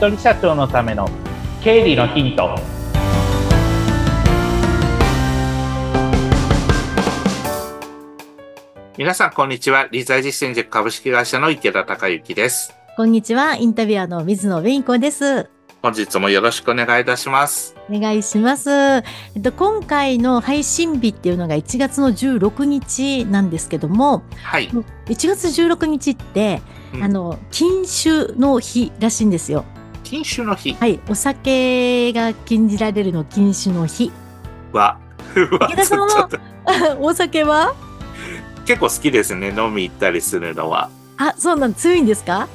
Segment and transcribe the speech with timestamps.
[0.00, 1.06] 人社長のための
[1.62, 2.58] 経理のヒント。
[8.96, 9.88] 皆さんこんにちは。
[9.92, 12.74] 理財実践塾株式会社の池田孝之です。
[12.96, 13.56] こんにちは。
[13.56, 15.50] インタビュアーの水野弁子です。
[15.82, 17.76] 本日もよろしくお願いいたします。
[17.90, 18.70] お願いします。
[18.70, 19.02] え
[19.38, 24.82] っと、今回の配信日っていうのが1月の16日なんですけども、はい、1
[25.28, 26.62] 月16日って、
[26.94, 27.04] うん。
[27.04, 29.66] あの、禁酒の日らしいんですよ。
[30.04, 30.74] 禁酒の日。
[30.74, 31.00] はい。
[31.08, 34.10] お酒が禁じられるの禁酒の日。
[34.72, 34.98] は
[35.34, 36.28] は池田さんは？
[37.00, 37.74] お酒は？
[38.66, 39.48] 結構好きですね。
[39.56, 40.90] 飲み行ったりするのは。
[41.16, 42.48] あ、そうなん、強いんですか？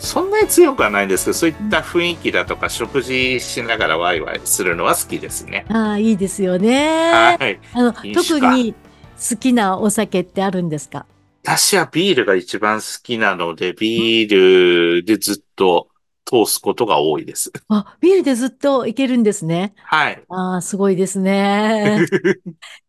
[0.00, 5.66] そんなに強くはないんですけどそういった雰囲気だとか食事しながらワイワイするのは好きですね。
[5.68, 7.10] ああ、いいですよね。
[7.12, 7.58] はい。
[7.74, 11.04] あの、特に好きなお酒ってあるんですか？
[11.42, 15.88] 私はビールが一番好きなのでビールでずっと
[16.28, 17.50] 通すことが多いです。
[17.68, 19.72] あ、ビールでずっといけるんですね。
[19.84, 20.22] はい。
[20.28, 22.04] ああ、すごいですね。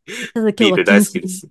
[0.05, 1.47] ビール大好きです。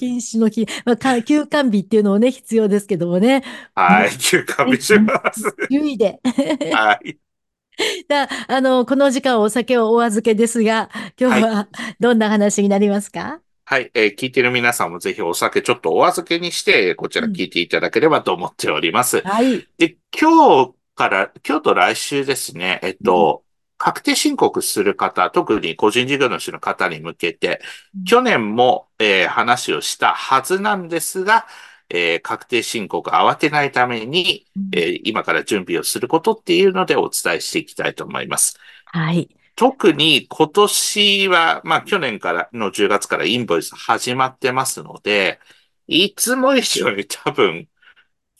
[0.00, 5.54] 禁酒 の日、まあ、か休館日っていうのをね、必要ですけどもね、はい休館日します。
[5.70, 6.18] 優位で。
[6.72, 7.16] はい。
[8.08, 10.90] だあの、この時間お酒をお預けですが、
[11.20, 11.68] 今日は
[12.00, 13.40] どんな話になりますか？
[13.70, 19.20] はい、えー聞いてる皆さんもぜひお酒ちょっとお預けにして、こちら聞いていただければと思っております。
[19.20, 19.68] はい。
[19.76, 23.44] で、今日から、今日と来週ですね、えっと、
[23.78, 27.62] 確定申告する方、特に個人事業主の方に向けて
[27.94, 31.46] うん、去年も、えー話をしたはずなんですが、
[31.90, 38.58] えー確定申告慌てないために、えー今から準備をすることっていうのでお伝えしていきたいと思います。
[38.86, 39.28] はい。
[39.56, 45.40] 特に今年は、まあ去年からの10月からインボイス始まってますので、
[45.88, 47.68] いつも以上に多分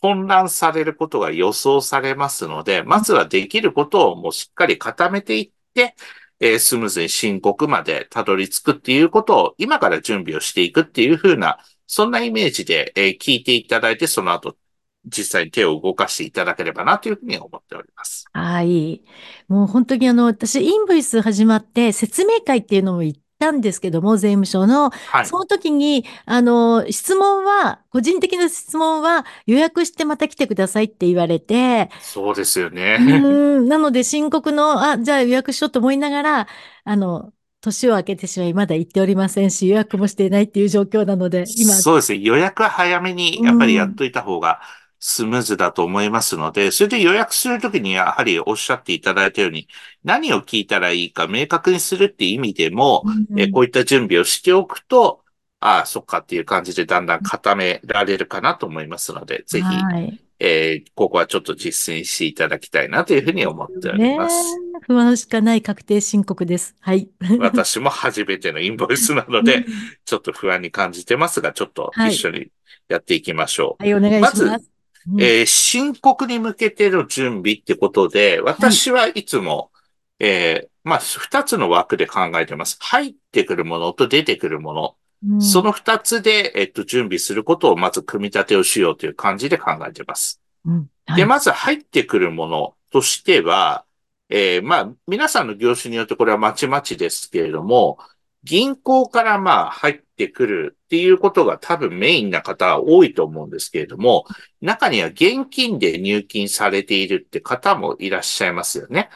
[0.01, 5.95] 混乱されることが予想されますので、まずはできることをもうしっかり固めていって、
[6.41, 14.57] えースムーズに申告までたどり着くっていうことを今から準備をしていくっていう風な、そんなイメージで、えー聞いていただいて、その後
[15.05, 18.25] 実際に手を動かしていただければなというふうに思っております。
[18.33, 19.03] はい。
[19.49, 25.27] もう本当にあの、私、インボイス始まって説明会っていうのも行ったんですけども、税務署の、はい。
[25.27, 32.99] その時に、あの、質問は、個人的な質問は予約してまた来てくださいって言われて、そうですようね。
[33.01, 36.49] ーん、なので申告の、あ、じゃあ予約しようと思いながら、
[36.85, 42.19] あの、年を明けてしまい、まだ行っておりませんし、予約もしていないっていう状況なので、今、そうですね。
[42.19, 44.61] 予約は早めにやっぱりやっといた方が
[45.01, 49.69] スムーズだと思いますので、それで予約するときにやはりおっしゃっていただいたように、
[50.05, 55.25] 何を聞いたらいいか明確にするって意味でも、うんえーこういった準備をしておくと、
[55.61, 60.19] ああ、そっかっていう感じでだんだん固められるかなと思いますので、ぜひ、はい。
[60.41, 64.35] えーここはちょっと実践していただきたいなというふうに思っておりねます。
[64.37, 66.77] え不安しかない確定申告です。
[66.81, 67.09] はい。
[67.41, 69.67] 私も初めてのインボイスなので、
[70.05, 72.49] ちょっと不安に感じてますが、ちょっと一緒に
[72.89, 73.83] やっていきましょう。
[73.83, 74.45] はい、お願いします。
[74.45, 74.78] まず
[75.13, 79.71] うんえー申告に向けての準備ってことで、私はいつも、
[80.19, 82.77] えーまあ、二つの枠で考えてます。
[82.81, 84.95] 入ってくるものと出てくるもの。
[85.27, 90.41] うんその二つで、えっと、準備することをまず組み立てをしようという感じで考えてます。
[90.65, 93.85] うんはいで、まず入ってくるものとしては、
[94.29, 97.99] えーまあ、皆さんの業種によってこれはまちまちですけれども、
[98.45, 104.25] 銀行からまあ入ってくるっていうことが多分メインな方は多いと思うんですけれども、
[104.61, 109.11] 中には現金で入金されているって方もいらっしゃいますよね。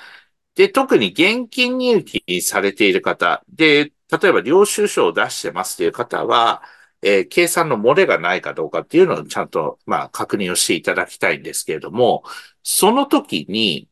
[0.54, 6.62] で、特に現金入金されている方で、例えば領収書を出してますという方は、
[7.02, 12.22] えー計算の漏れがないかどうかっていうのをちゃんと、まあ、確認をしていただきたいんですけれども、
[12.62, 13.88] その時に、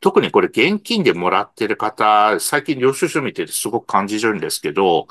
[0.00, 5.06] 特にこれ現金でもらってる方、最近領収書見ててすごく感じるんですけど、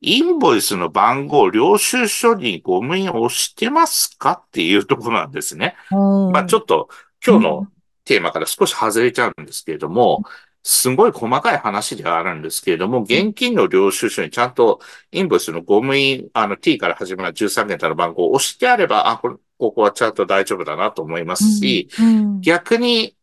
[0.00, 5.74] インボイスの番号、領収書にご無印押してますかっていうところなんですね。
[5.90, 6.88] まあちょっと
[7.26, 7.66] 今日の
[8.04, 10.22] テーマから少し外れちゃうんですけれども、
[10.62, 14.80] すごい細かい話ではあるんですけれども、現金の領収書にちゃんと
[15.10, 22.40] インボイスのゴム印、あの T から始まる13桁の番号を押してあれば、あ、これ、ここはちゃんと大丈夫だなと思いますし、うん。
[22.40, 23.16] 逆に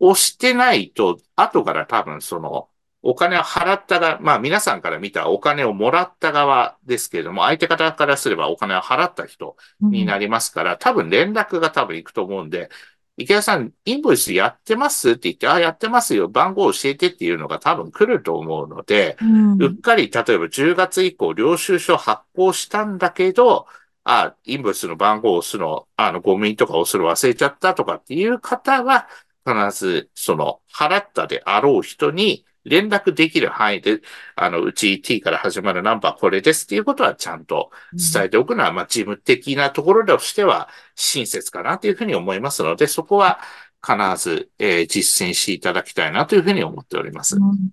[0.00, 2.68] 押してないと、後から多分その、
[3.02, 12.70] お金を払ったが、まあ皆さんから見たお金をもらった側ですけれども、相手方からすればお金を払った人になりますから、多分連絡が多分行くと思うんで、
[13.16, 16.28] 池谷さん、インボイスやってますって言って、あ、やってますよ。
[16.28, 23.66] 番号教えてっていうのが多分来ると思うので、うんうっかり、例えば10月以降、領収書発行したんだけど、
[24.04, 29.08] あ、インボイスの番号を押すの、あの、ゴミとか押すの忘れちゃったとかっていう方は、
[29.46, 34.00] 必ず、その、払ったであろう人に連絡できる範囲で、
[34.36, 37.70] あの、うち T から始まるナンバーこれですっていうことはちゃんと
[38.12, 43.40] 伝えておくのは、まあ、事務的なところとしては親切かなというふうに思いますので、そこは
[43.82, 47.36] 必ず、えー実践していただきたいなというふうに思っております。
[47.36, 47.70] うん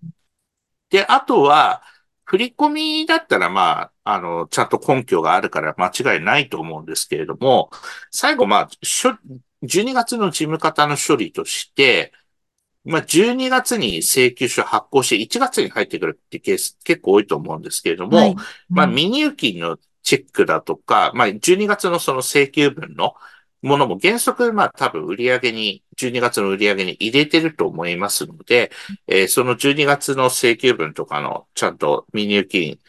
[0.89, 1.81] で、あとは、
[2.25, 7.69] 振り込みだったら、まあ、あの、ちゃんと根拠があるから間違いないと思うんですけれども、
[8.11, 9.17] 最後、まあ、しょ
[9.65, 12.13] 12月の事務方の処理として、
[12.83, 18.35] まあ、12月に請求書発行して1月に入ってくるってケース結構多いと思うんですけれども、はい。
[18.69, 18.95] まあ、うん。
[18.95, 23.15] 未入金のチェックだとか、まあ、12月のその請求分の
[23.63, 28.71] ものも原則、まあ、多分売上に、12月の売上に入れてると思いますので、
[29.07, 32.79] えーその12月の請求分とかの、ちゃんと未入金、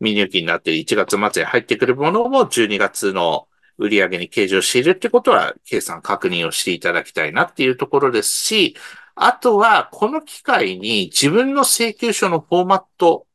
[0.00, 3.48] 未入金になって1月末に入ってくるものも12月の
[3.78, 8.76] 売上に計上しているってことは、計算確認をしていただきたいなっていうところですし、
[9.14, 13.26] あとは、この機会に自分の請求書のフォーマット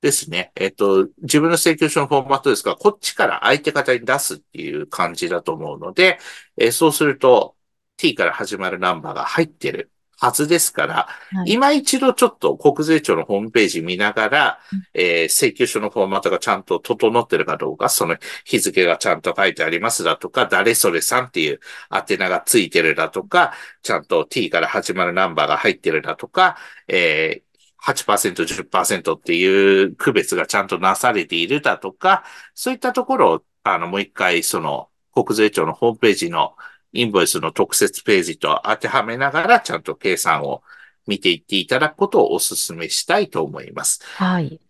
[0.00, 0.52] ですね。
[0.56, 6.18] えっと、自分の請求書のフォーマットですが、こっちから相手方に出すっていう感じだと思うので、
[6.56, 7.56] えそうすると
[7.96, 11.52] T から始まるナンバーが入ってるはずですから、はい。
[11.52, 26.56] 今一度ちょっと国税庁のホームページ見ながらうん、えー請求書のフォーマットがちゃんと整ってるかどうか、その日付がちゃんと書いてありますだとか、誰それさんっていう宛名がついてるだとか、ちゃんと T から始まるナンバーが入ってるだとか、
[26.88, 27.50] えー
[27.82, 32.24] 8%、10%っていう区別がちゃんとなされているだとか、
[32.54, 36.56] そういったところを、あの、もう一回、その、国税庁のホームページの
[36.92, 40.62] インボイスの特設ページと当てはめながら、ちゃんと計算を
[41.06, 44.02] 見ていっていただくことをお勧めしたいと思います。
[44.16, 44.60] はい。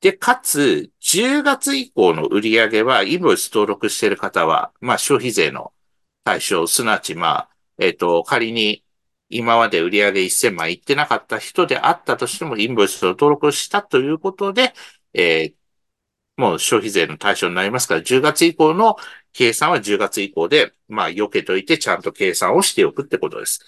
[0.00, 5.72] で、かつ、10月以降の売上は、インボイス登録している方は、まあ、消費税の
[6.24, 7.48] 対象、すなわち、まあ、
[7.78, 8.84] えっ、と、仮に、
[9.28, 14.72] 今まで売上1000万いってなかった人であったとしても、インボイスを登録したということで、
[15.14, 15.58] えー
[16.38, 18.96] もう消費税の対象になりますから、10月以降の
[19.32, 23.60] 計算は10月以降で、まあ、避けといて、ちゃんと計算をしておくってことです。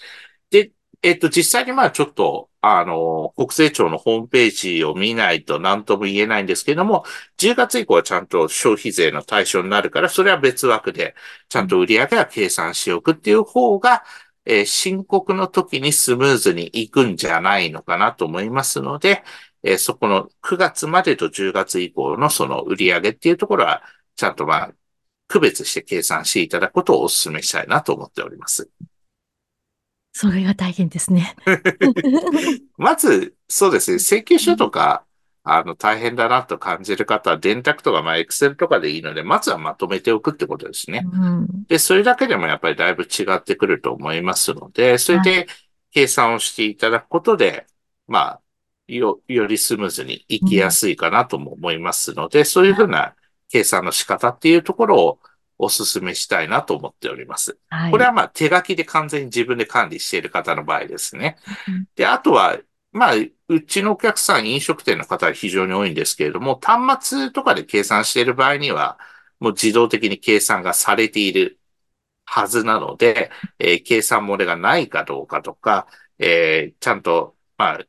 [0.50, 0.72] で、
[1.02, 7.04] えっと、実際にまあちょっと、あの、国税庁のホームページを見ないと何とも言えないんですけども、
[7.38, 11.14] 10月以降はちゃんと消費税の対象になるから、それは別枠で、
[11.48, 14.04] ちゃんと売上は計算しておくっていう方が、
[14.46, 19.22] えー申告の時にスムーズにいくんじゃないのかなと思いますので、
[19.62, 23.82] えーそこの9月までと10月以降のその売上っていうところは、
[24.16, 24.72] ちゃんとまあ、
[25.28, 28.68] 区別して計算していただくことをお勧めしたいなと思っております。
[30.12, 31.36] それが大変ですね。
[32.76, 35.04] まず、そうですね、請求書とか、
[35.42, 41.02] あの、大変だなと感じる方は、電卓とか、まあ、エクセルとかでいいので、まずはまとめておくってことですね。
[41.10, 41.64] うん。
[41.68, 45.46] で、それだけでもやっぱりだいぶ違ってくると思いますので、それで
[45.92, 47.66] 計算をしていただくことで、
[48.06, 48.40] まあ、
[48.96, 53.14] よ、よりスムーズにいきやすいかなとも思いますので、そういうふうな
[53.50, 55.20] 計算の仕方っていうところを
[55.58, 57.58] お勧めしたいなと思っております。
[57.68, 57.90] はい。
[57.92, 61.86] これはまあ手書きで完全に自分で管理している方の場合ですねうん。
[61.96, 62.58] で、あとは、
[62.92, 63.12] まあ、
[63.48, 68.98] うちのお客さん、飲食店の方は非常に多いんですけれども、端末とかで計算している場合には、
[69.40, 71.60] もう自動的に計算がされている
[72.24, 75.86] はずなので、えー計算漏れがないかどうかとか、
[76.18, 77.80] えーちゃんと、まあ、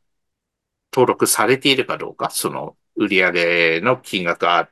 [0.92, 4.70] 登録されているかどうか、その売上の金額が、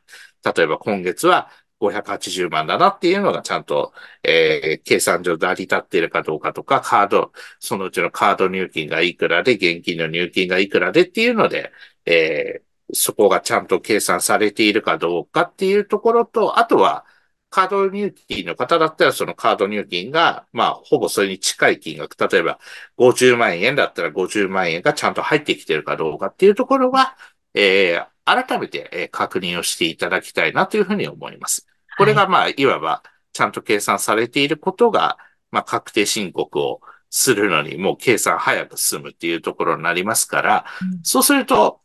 [0.57, 11.73] 例えば今月は580万だなっていうのがちゃんと、えー計算上成り立っているかどうかとか、カード、そのうちのカード入金がいくらで、現金の入金がいくらでっていうので、
[12.07, 17.07] えーそこがちゃんと計算されているかどうかっていうところと、あとは、
[17.50, 22.61] カード入金の方だったら、そのカード入金が、まあ、ほぼそれに近い金額、例えば
[22.97, 27.16] 50万円だったら50万円がちゃんと入ってきてるかどうかっていうところは、
[27.54, 31.66] えー改めてえー確認をしていただきたいなというふうに思います。
[31.99, 33.02] これがまあ、いわば、
[33.33, 35.19] ちゃんと計算されていることが、
[35.50, 36.80] まあ、確定申告を
[37.11, 41.00] するのに、もう計算早く進むっていうところになりますから、うん。
[41.02, 41.80] そうすると、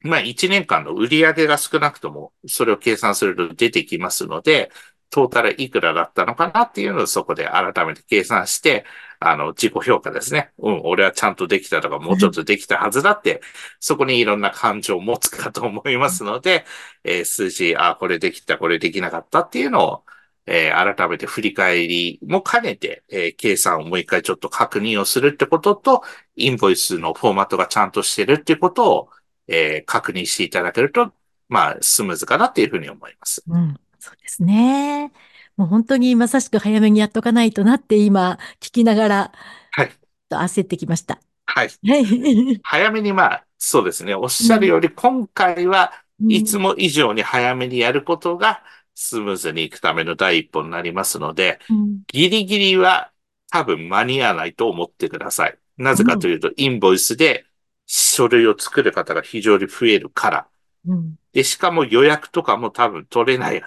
[0.00, 4.70] まあ、1年間の売り上げが少なくとも、それを計算すると出てきますので、
[5.10, 8.84] トータルいくらだったのかなっていうのをそこで改めて計算して、
[9.20, 10.52] あの、自己評価ですね。
[10.58, 13.40] うん、俺はちゃんとできたとか、もうちょっとできたはずだって、
[13.80, 16.64] そこにいろんな感情を持つかと思いますので、
[17.04, 20.04] えー数字、あ、これできた、これできなかったっていうのを、
[20.46, 26.02] えー改めて振り返りも兼ねて、えー計算をもう一回ちょっと確認をするってことと、
[26.36, 29.10] インボイスのフォーマットがちゃんとしてるってことを、
[29.48, 31.12] えー確認していただけると、
[31.48, 33.42] まあ、スムーズかなっていうふうに思います。
[33.48, 35.12] うん、そうですね。
[35.56, 39.32] もう本当にまさしく早めにやっとかないとなって今聞きながら
[39.72, 39.90] はい。
[40.28, 41.18] と焦ってきました。
[41.46, 41.70] はい。
[41.86, 42.60] はい。
[42.62, 44.14] 早めにまあ、そうですね。
[44.14, 45.92] おっしゃるより、今回は
[46.28, 48.62] いつも、も以上に早めにやることが
[48.94, 53.10] スムーズにいくための第一歩になりますので、うんギリギリは
[53.50, 55.58] 多分間に合わないと思ってください。
[55.76, 57.44] なぜかというと、インボイスで
[57.88, 60.48] 書類を作る方が非常に増えるから。
[60.86, 63.60] うんで、しかも予約とかも多分取れないっ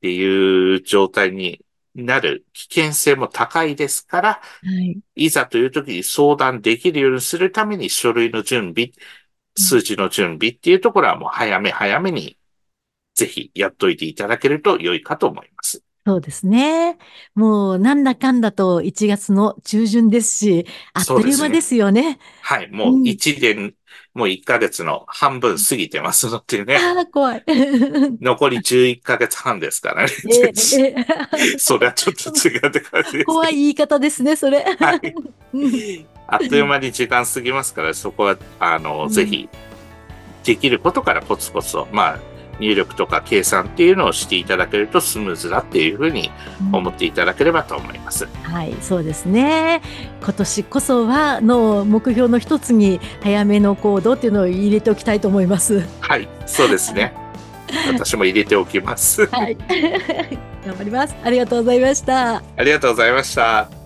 [0.00, 1.64] ていう状態に
[1.94, 4.40] なる危険性も高いですから、は
[4.80, 5.00] い。
[5.14, 8.92] いざという時に相談できるようにするために書類の準備、
[9.56, 12.38] 数値の準備っていうところはもう早め早めに
[13.14, 15.82] ぜひやっといていただけると良いかと思います。
[16.04, 16.98] そうですね。
[17.36, 22.18] もう、なんだかんだと1月の中旬ですし、あっという間ですよね。
[22.40, 22.68] はい。
[22.72, 23.74] もう1年、
[24.12, 26.76] もう1ヶ月の半分過ぎてますのでね。
[26.76, 27.44] ああ、怖い。
[28.20, 30.12] 残り11ヶ月半ですからね。
[30.42, 30.52] ええ
[31.58, 33.24] それはちょっと違うって感じです。
[33.24, 34.64] 怖い言い方ですね、それ。
[34.80, 35.14] はい。
[35.54, 39.48] うんあっという間に時間過ぎますから、そこは、あの、うんぜひ、
[40.44, 42.31] できることからコツコツと、まあ、
[42.62, 46.30] 入力とか計算っていうのをしていただけるとスムーズだっていうふうに
[46.72, 48.26] 思っていただければと思います。
[48.42, 49.82] はい、そうですね。
[50.22, 55.82] 今年こそはの目標の一つに早めの行動っていうのを入れておきたいと思います。
[56.00, 57.12] はい、そうですね。
[57.88, 59.26] 私も入れておきます。
[59.26, 59.56] はい。
[60.64, 61.16] 頑張ります。
[61.24, 62.36] ありがとうございました。
[62.36, 63.81] ありがとうございました。